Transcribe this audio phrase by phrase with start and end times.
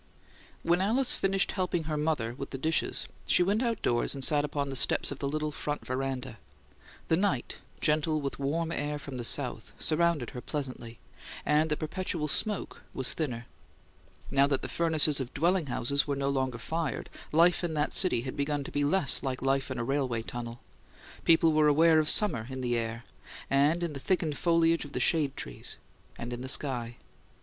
[0.63, 4.71] When Alice finished helping her mother with the dishes, she went outdoors and sat upon
[4.71, 6.39] the steps of the little front veranda.
[7.07, 10.97] The night, gentle with warm air from the south, surrounded her pleasantly,
[11.45, 13.45] and the perpetual smoke was thinner.
[14.31, 18.21] Now that the furnaces of dwelling houses were no longer fired, life in that city
[18.21, 20.61] had begun to be less like life in a railway tunnel;
[21.25, 23.03] people were aware of summer in the air,
[23.51, 25.77] and in the thickened foliage of the shade trees,
[26.17, 26.95] and in the sky.